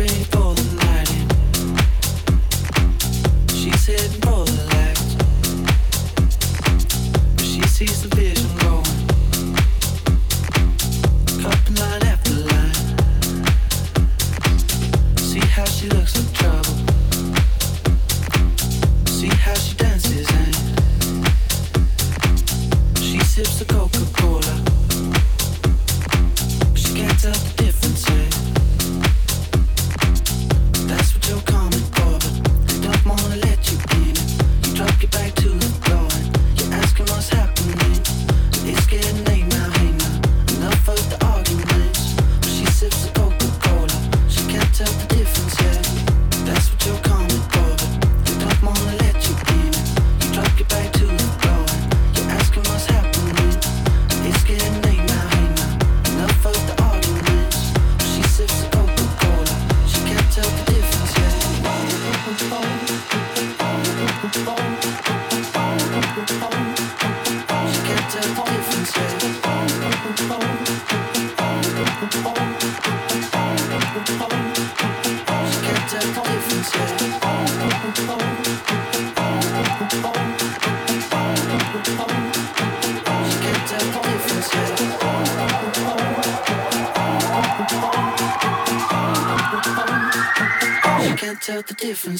people 0.00 0.49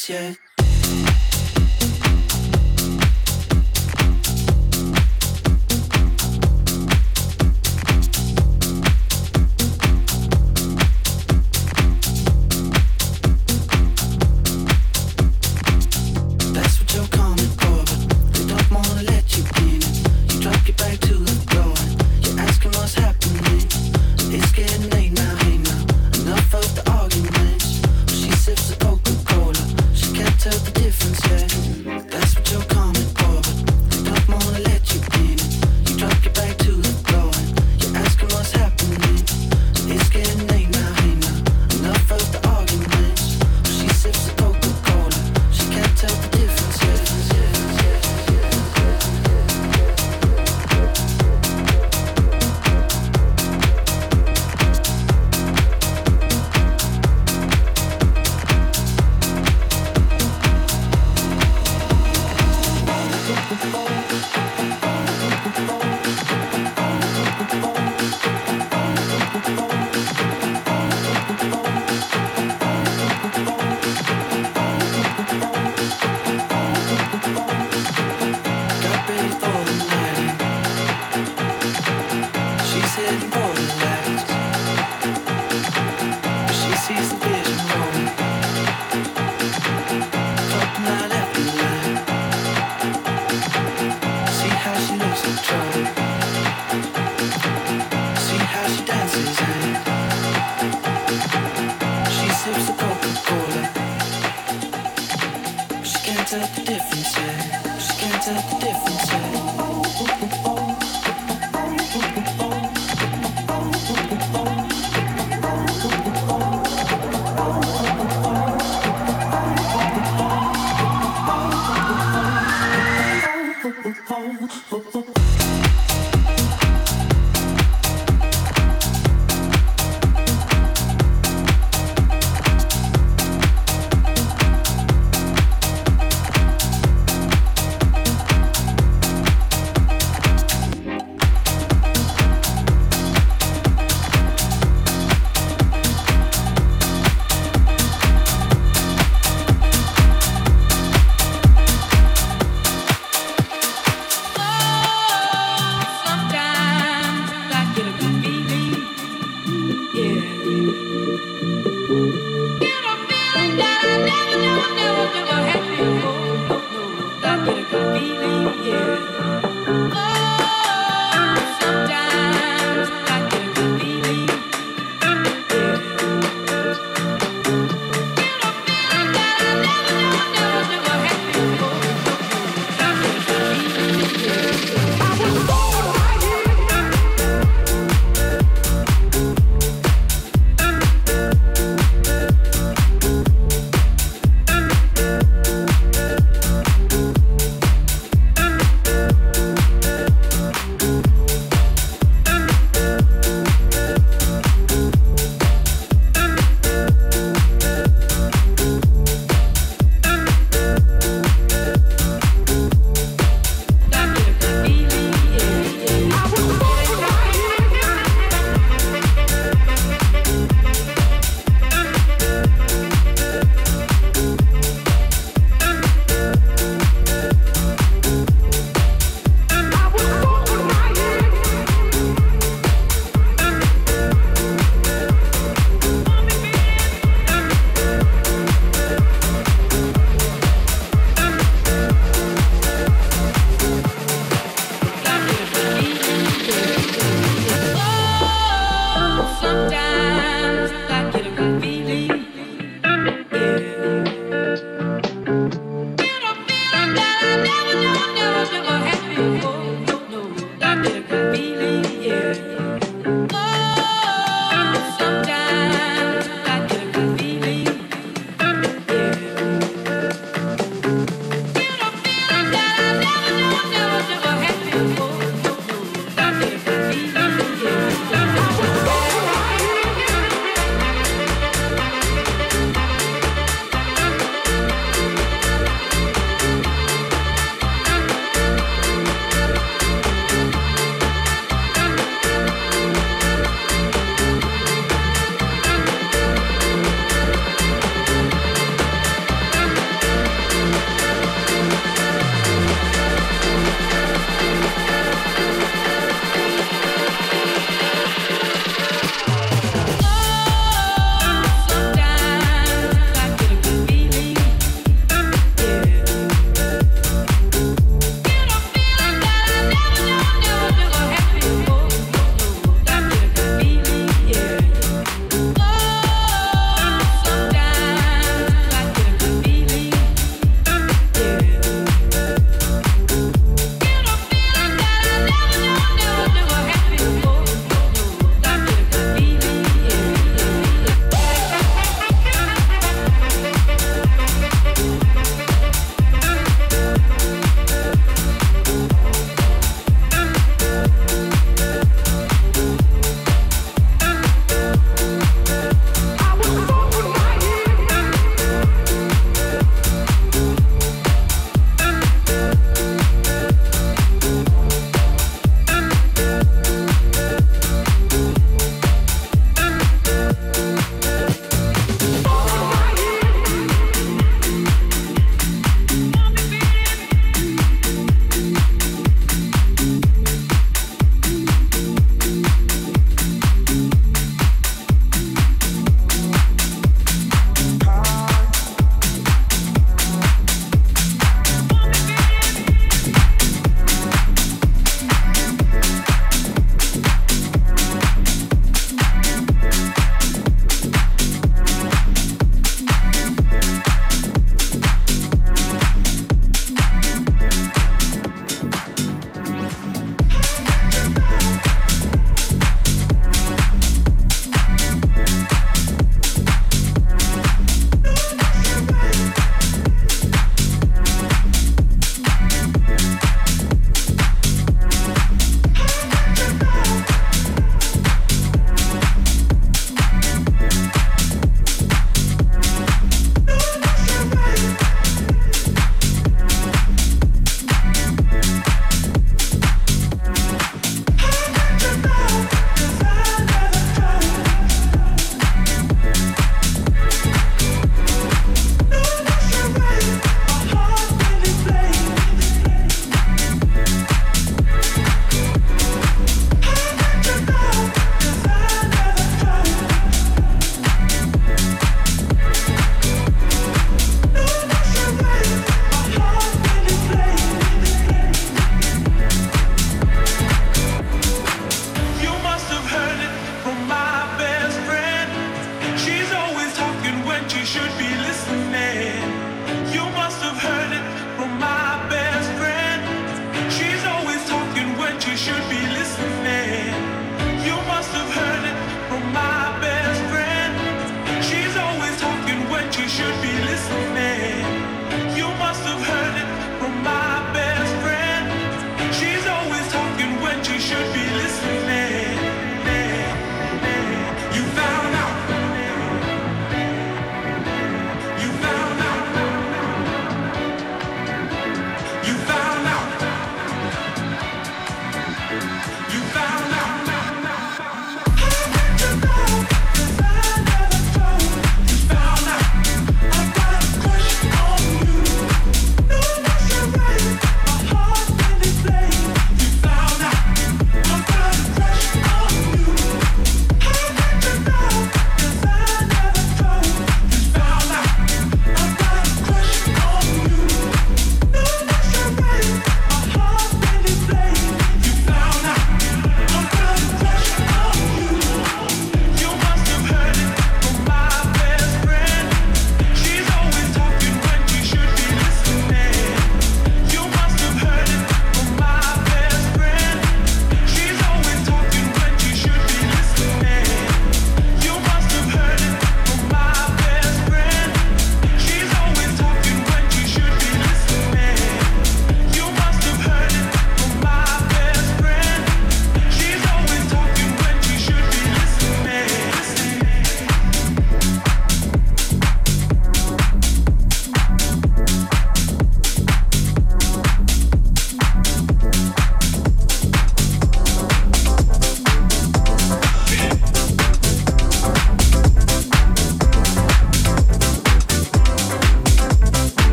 That's 0.00 0.40
what 16.80 16.94
you're. 16.94 17.29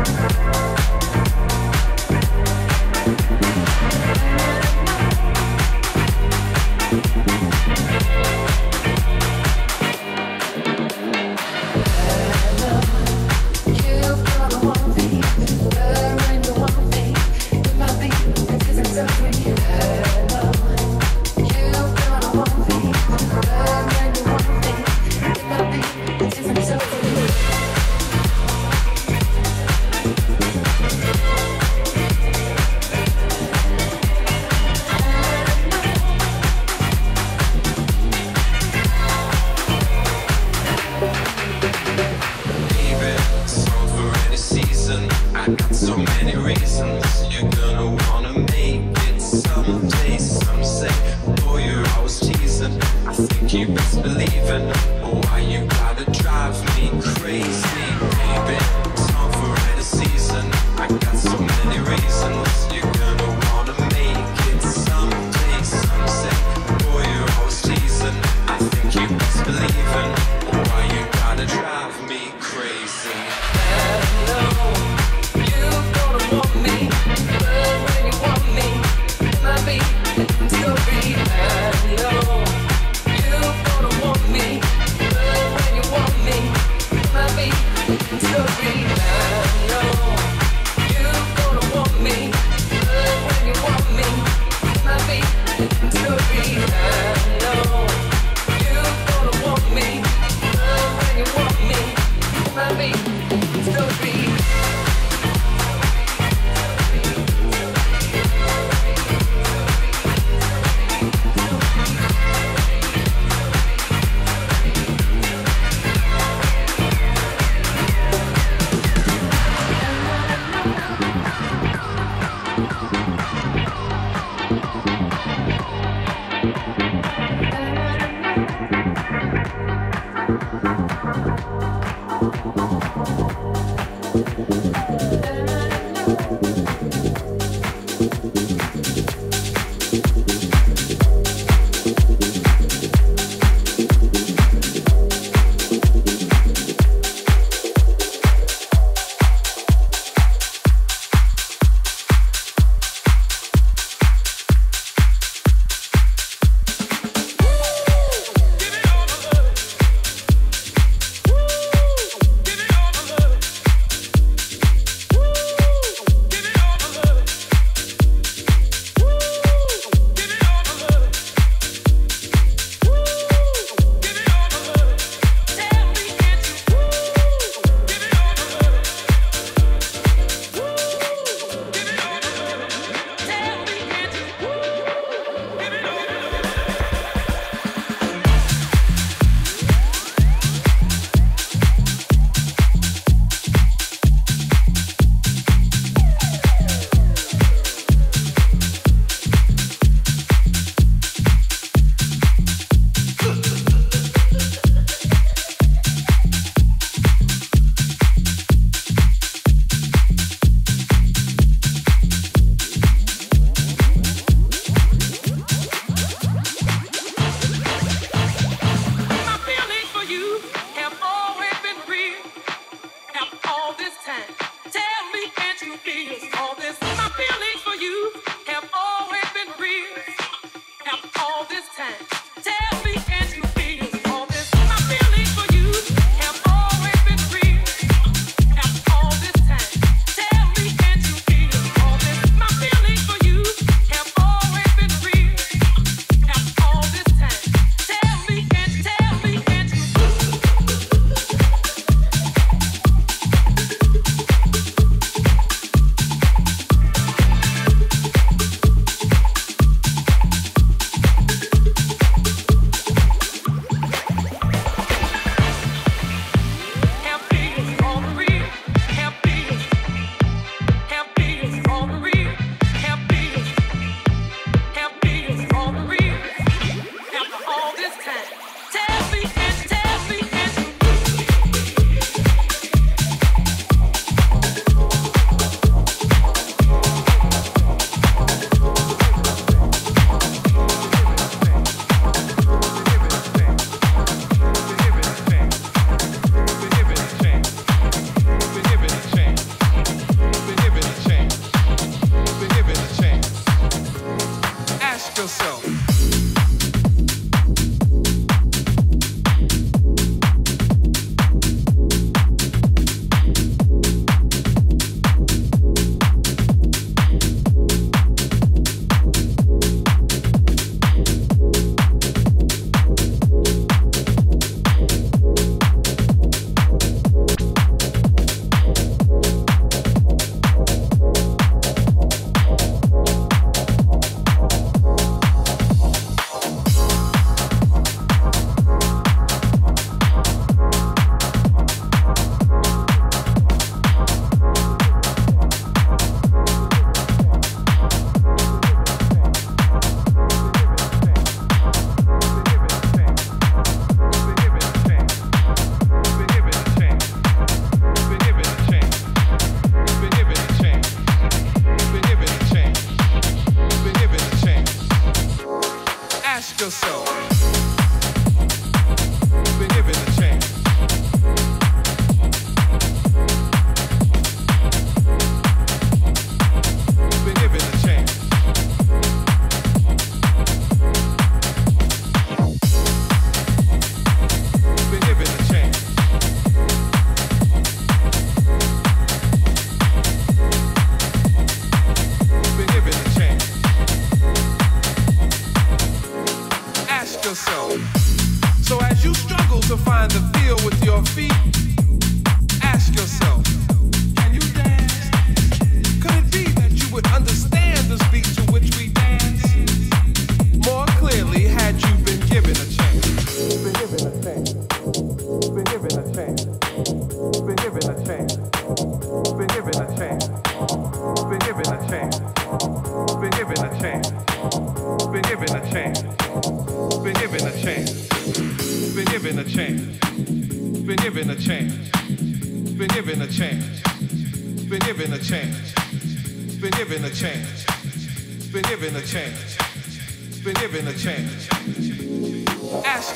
Want 0.00 0.08
me 0.08 0.69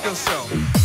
yourself. 0.05 0.84